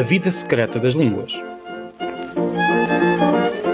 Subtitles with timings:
[0.00, 1.34] A vida secreta das línguas.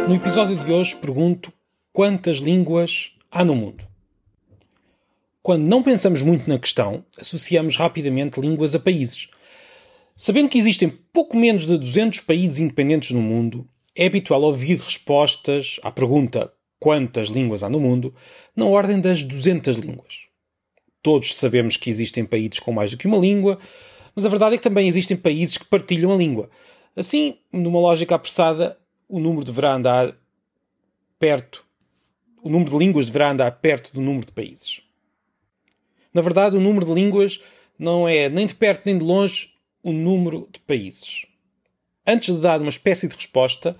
[0.08, 1.52] No episódio de hoje pergunto
[1.92, 3.84] quantas línguas há no mundo.
[5.40, 9.28] Quando não pensamos muito na questão, associamos rapidamente línguas a países.
[10.16, 13.64] Sabendo que existem pouco menos de 200 países independentes no mundo,
[13.94, 18.12] é habitual ouvir respostas à pergunta quantas línguas há no mundo
[18.56, 20.22] na ordem das 200 línguas.
[21.00, 23.60] Todos sabemos que existem países com mais do que uma língua,
[24.16, 26.48] mas a verdade é que também existem países que partilham a língua.
[26.96, 30.16] Assim, numa lógica apressada, o número deverá andar
[31.18, 31.62] perto,
[32.42, 34.80] o número de línguas deverá andar perto do número de países.
[36.14, 37.38] Na verdade, o número de línguas
[37.78, 39.50] não é nem de perto nem de longe
[39.82, 41.26] o número de países.
[42.06, 43.76] Antes de dar uma espécie de resposta,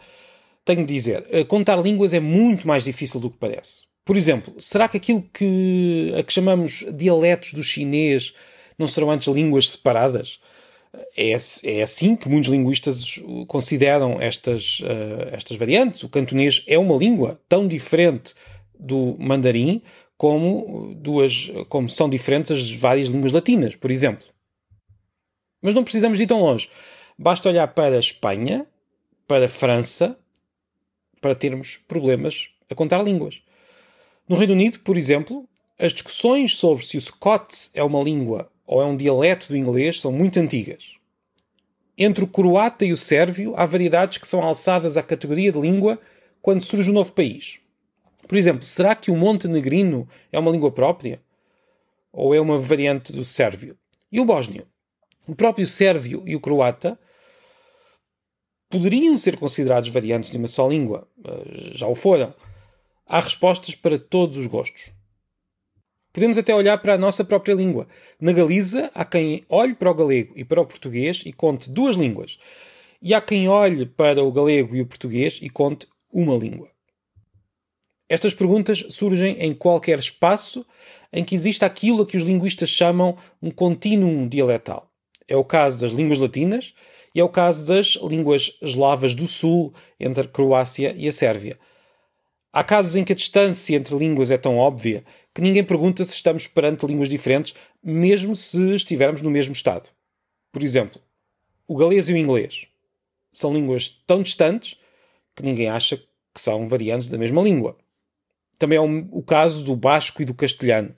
[0.64, 3.86] tenho de dizer, eh, contar línguas é muito mais difícil do que parece.
[4.04, 8.34] Por exemplo, será que aquilo que, a que chamamos dialetos do chinês
[8.78, 10.40] não serão antes línguas separadas?
[11.16, 16.02] É, é assim que muitos linguistas consideram estas, uh, estas variantes.
[16.02, 18.34] O cantonês é uma língua tão diferente
[18.78, 19.82] do mandarim
[20.16, 24.26] como, duas, como são diferentes as várias línguas latinas, por exemplo.
[25.60, 26.68] Mas não precisamos ir tão longe.
[27.18, 28.66] Basta olhar para a Espanha,
[29.26, 30.16] para a França,
[31.20, 33.42] para termos problemas a contar línguas.
[34.28, 38.82] No Reino Unido, por exemplo, as discussões sobre se o Scots é uma língua ou
[38.82, 40.94] é um dialeto do inglês são muito antigas.
[41.96, 45.98] Entre o croata e o sérvio, há variedades que são alçadas à categoria de língua
[46.42, 47.58] quando surge um novo país.
[48.28, 51.22] Por exemplo, será que o montenegrino é uma língua própria?
[52.12, 53.78] Ou é uma variante do sérvio?
[54.10, 54.66] E o bósnio?
[55.26, 56.98] O próprio sérvio e o croata
[58.68, 61.08] poderiam ser considerados variantes de uma só língua.
[61.72, 62.34] Já o foram
[63.06, 64.92] há respostas para todos os gostos.
[66.16, 67.86] Podemos até olhar para a nossa própria língua.
[68.18, 71.94] Na Galiza, há quem olhe para o galego e para o português e conte duas
[71.94, 72.38] línguas.
[73.02, 76.70] E há quem olhe para o galego e o português e conte uma língua.
[78.08, 80.64] Estas perguntas surgem em qualquer espaço
[81.12, 84.90] em que exista aquilo a que os linguistas chamam um contínuo dialetal.
[85.28, 86.72] É o caso das línguas latinas
[87.14, 91.58] e é o caso das línguas eslavas do Sul, entre a Croácia e a Sérvia.
[92.50, 95.04] Há casos em que a distância entre línguas é tão óbvia
[95.36, 97.54] que ninguém pergunta se estamos perante línguas diferentes,
[97.84, 99.90] mesmo se estivermos no mesmo estado.
[100.50, 100.98] Por exemplo,
[101.68, 102.66] o galês e o inglês
[103.30, 104.80] são línguas tão distantes
[105.34, 107.76] que ninguém acha que são variantes da mesma língua.
[108.58, 110.96] Também é o caso do basco e do castelhano.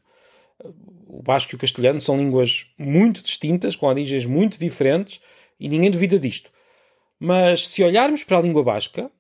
[1.09, 5.21] O basco e o castelhano são línguas muito distintas, com origens muito diferentes,
[5.59, 6.49] e ninguém duvida disto.
[7.19, 9.11] Mas se olharmos para a língua basca,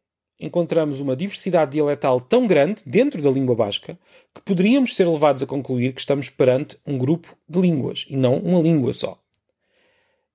[0.41, 3.99] encontramos uma diversidade dialetal tão grande dentro da língua basca
[4.34, 8.37] que poderíamos ser levados a concluir que estamos perante um grupo de línguas e não
[8.37, 9.19] uma língua só.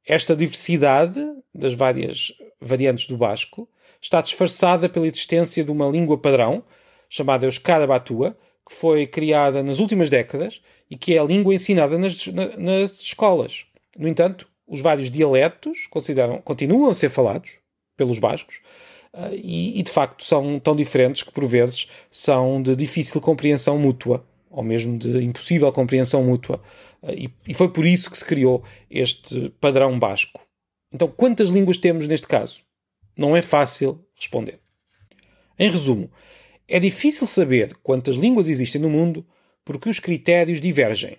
[0.06, 1.26] Esta diversidade
[1.56, 3.70] das várias variantes do basco
[4.02, 6.64] está disfarçada pela existência de uma língua padrão
[7.10, 8.38] chamada Euskara Batua,
[8.68, 12.28] que foi criada nas últimas décadas e que é a língua ensinada nas,
[12.58, 13.66] nas escolas.
[13.98, 15.88] No entanto, os vários dialetos
[16.44, 17.60] continuam a ser falados
[17.96, 18.60] pelos bascos,
[19.32, 24.26] e, e, de facto são tão diferentes que por vezes são de difícil compreensão mútua,
[24.50, 26.62] ou mesmo de impossível compreensão mútua.
[27.02, 30.42] Uh, e, e, foi por isso que se criou este padrão basco.
[30.92, 32.64] Então, quantas línguas temos neste caso?
[33.16, 34.60] Não é fácil responder.
[35.60, 36.10] Em resumo,
[36.68, 39.26] é difícil saber quantas línguas existem no mundo
[39.64, 41.18] porque os critérios divergem.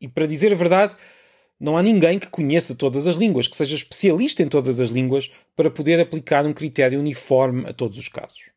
[0.00, 0.94] E para dizer a verdade,
[1.60, 5.30] não há ninguém que conheça todas as línguas, que seja especialista em todas as línguas,
[5.54, 8.50] para poder aplicar um critério uniforme a todos os casos.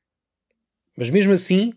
[0.96, 1.74] Mas mesmo assim,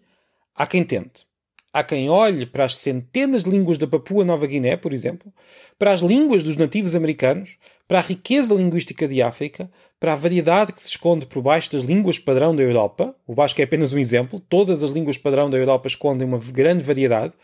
[0.55, 1.27] há quem tente.
[1.73, 5.33] Há quem olhe para as centenas de línguas da Papua Nova Guiné, por exemplo,
[5.79, 7.57] para as línguas dos nativos americanos,
[7.89, 11.83] para a riqueza linguística de África, para a variedade que se esconde por baixo das
[11.83, 13.15] línguas padrão da Europa.
[13.27, 14.41] O Basco é apenas um exemplo.
[14.41, 17.35] Todas as línguas padrão da Europa escondem uma grande variedade.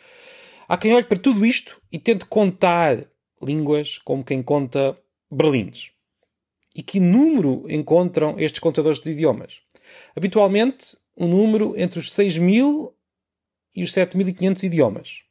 [0.69, 3.05] Há quem olhe para tudo isto e tente contar
[3.42, 4.96] línguas como quem conta
[5.30, 5.90] berlines.
[6.74, 9.60] E que número encontram estes contadores de idiomas?
[10.16, 12.92] Habitualmente, um número entre os 6.000
[13.74, 15.22] e os 7.500 idiomas.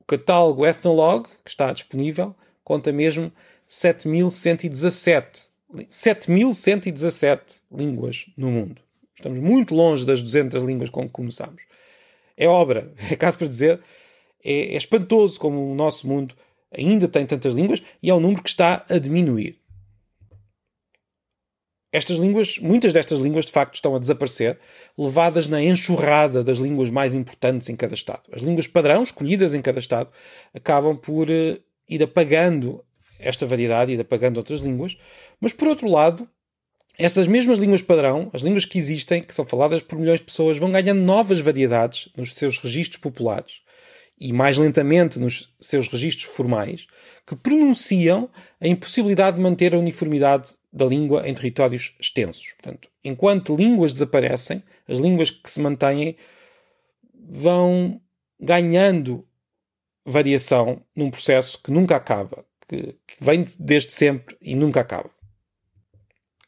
[0.00, 3.32] O catálogo Ethnologue, que está disponível, conta mesmo
[3.68, 7.40] 7.117 7.117
[7.72, 8.80] línguas no mundo.
[9.14, 11.62] Estamos muito longe das 200 línguas com que começamos.
[12.36, 13.80] É obra, é caso para dizer,
[14.44, 16.34] é, é espantoso como o nosso mundo
[16.76, 19.58] ainda tem tantas línguas e é um número que está a diminuir.
[21.92, 24.58] Estas línguas, muitas destas línguas de facto estão a desaparecer,
[24.98, 28.22] levadas na enxurrada das línguas mais importantes em cada Estado.
[28.32, 30.10] As línguas padrão, escolhidas em cada Estado,
[30.52, 31.58] acabam por uh,
[31.88, 32.84] ir apagando
[33.18, 34.98] esta variedade, ir apagando outras línguas,
[35.40, 36.28] mas por outro lado,
[36.98, 40.58] essas mesmas línguas padrão, as línguas que existem, que são faladas por milhões de pessoas,
[40.58, 43.62] vão ganhando novas variedades nos seus registros populares
[44.18, 46.86] e mais lentamente nos seus registros formais,
[47.26, 48.30] que pronunciam
[48.60, 52.52] a impossibilidade de manter a uniformidade da língua em territórios extensos.
[52.52, 56.16] Portanto, enquanto línguas desaparecem, as línguas que se mantêm
[57.28, 58.00] vão
[58.40, 59.26] ganhando
[60.04, 65.10] variação num processo que nunca acaba, que, que vem desde sempre e nunca acaba.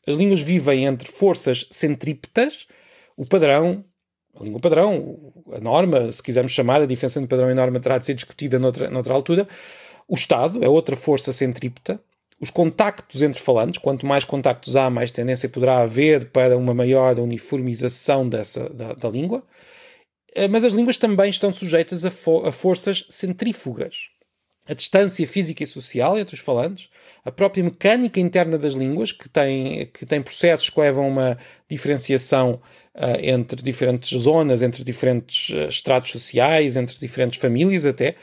[0.07, 2.67] As línguas vivem entre forças centrípetas,
[3.17, 3.85] o padrão,
[4.41, 7.99] a língua padrão, a norma, se quisermos chamar, a diferença entre padrão e norma terá
[7.99, 9.49] de ser discutida noutra, noutra altura.
[10.07, 12.01] O Estado é outra força centrípeta.
[12.41, 17.19] Os contactos entre falantes, quanto mais contactos há, mais tendência poderá haver para uma maior
[17.19, 19.43] uniformização dessa, da, da língua.
[20.35, 24.11] Eh, mas as línguas também estão sujeitas a, fo a forças centrífugas
[24.69, 26.89] a distância física e social entre os falantes,
[27.25, 31.39] a própria mecânica interna das línguas, que tem, que tem processos que levam a uma
[31.69, 32.61] diferenciação
[32.95, 38.15] uh, entre diferentes zonas, entre diferentes uh, estratos sociais, entre diferentes famílias até,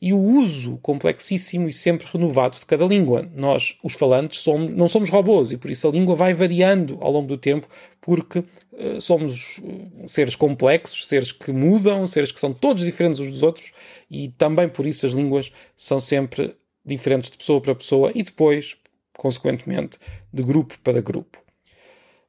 [0.00, 3.28] e o uso complexíssimo e sempre renovado de cada língua.
[3.34, 7.10] Nós, os falantes, somos, não somos robôs e por isso a língua vai variando ao
[7.10, 7.66] longo do tempo,
[8.00, 9.60] porque uh, somos
[10.06, 13.72] seres complexos, seres que mudam, seres que são todos diferentes uns dos outros
[14.10, 16.54] e também por isso as línguas são sempre
[16.84, 18.76] diferentes de pessoa para pessoa e depois,
[19.16, 19.98] consequentemente,
[20.32, 21.38] de grupo para grupo.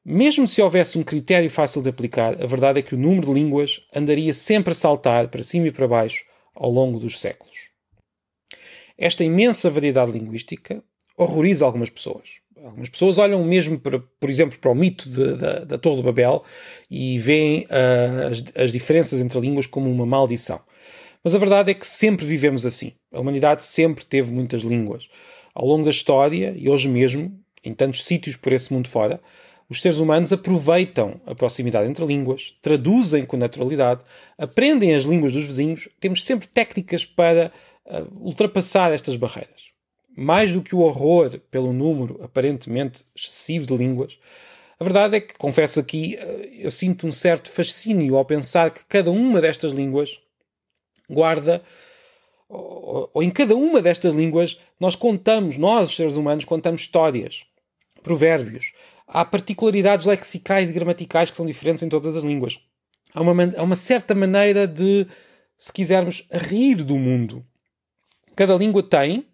[0.04, 3.34] Mesmo se houvesse um critério fácil de aplicar, a verdade é que o número de
[3.34, 6.24] línguas andaria sempre a saltar para cima e para baixo
[6.58, 7.70] ao longo dos séculos.
[8.98, 10.84] Esta imensa variedade linguística
[11.16, 12.40] horroriza algumas pessoas.
[12.64, 16.04] Algumas pessoas olham mesmo, para, por exemplo, para o mito de, da, da Torre de
[16.04, 16.44] Babel
[16.90, 20.60] e veem uh, as, as diferenças entre línguas como uma maldição.
[21.24, 22.94] Mas a verdade é que sempre vivemos assim.
[23.14, 25.08] A humanidade sempre teve muitas línguas.
[25.54, 29.20] Ao longo da história, e hoje mesmo, em tantos sítios por esse mundo fora,
[29.70, 34.02] os seres humanos aproveitam a proximidade entre línguas, traduzem com naturalidade,
[34.38, 35.90] aprendem as línguas dos vizinhos.
[36.00, 37.52] Temos sempre técnicas para
[37.86, 39.72] uh, ultrapassar estas barreiras.
[40.16, 44.18] Mais do que o horror pelo número aparentemente excessivo de línguas,
[44.80, 48.86] a verdade é que, confesso aqui, uh, eu sinto um certo fascínio ao pensar que
[48.86, 50.22] cada uma destas línguas
[51.10, 51.62] guarda,
[52.48, 57.46] ou, ou em cada uma destas línguas, nós contamos, nós, os seres humanos, contamos histórias,
[58.02, 58.72] provérbios.
[59.08, 62.60] Há particularidades lexicais e gramaticais que são diferentes em todas as línguas.
[63.14, 65.08] Há uma, há uma certa maneira de,
[65.58, 67.46] se quisermos, rir do mundo.
[68.36, 69.26] Cada língua tem,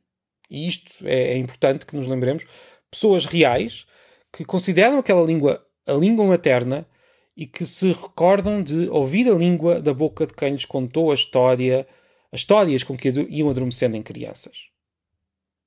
[0.49, 2.45] e isto é, é importante que nos lembremos,
[2.89, 3.85] pessoas reais
[4.31, 6.87] que consideram aquela língua a língua materna
[7.35, 11.15] e que se recordam de ouvir a língua da boca de quem lhes contou a
[11.15, 11.87] história,
[12.31, 14.69] as histórias com que iam adormecendo em crianças.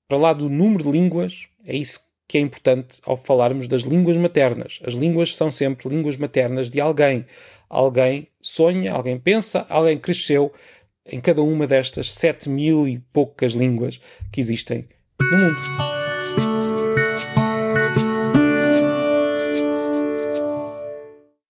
[0.08, 4.16] Para lá do número de línguas, é isso que é importante ao falarmos das línguas
[4.16, 4.80] maternas.
[4.84, 7.24] As línguas são sempre línguas maternas de alguém.
[7.68, 10.52] Alguém sonha, alguém pensa, alguém cresceu
[11.04, 14.00] em cada uma destas sete mil e poucas línguas
[14.32, 14.88] que existem
[15.20, 15.95] no mundo.